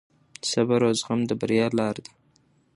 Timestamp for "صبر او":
0.49-0.93